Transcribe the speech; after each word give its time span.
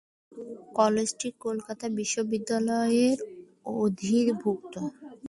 কলেজটি 0.77 1.27
কলকাতা 1.43 1.85
বিশ্ববিদ্যালয়ের 1.97 3.17
অধিভুক্ত। 3.77 4.73